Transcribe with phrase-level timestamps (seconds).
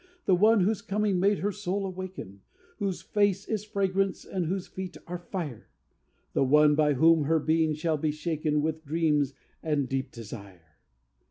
[0.25, 2.41] The one whose coming made her soul awaken,
[2.77, 5.69] Whose face is fragrance and whose feet are fire:
[6.33, 10.77] The one by whom her being shall be shaken With dreams and deep desire."